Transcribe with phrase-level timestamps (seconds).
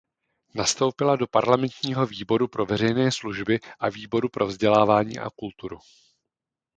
[0.55, 5.79] Nastoupila do parlamentního výboru pro veřejné služby a výboru pro vzdělávání a kulturu.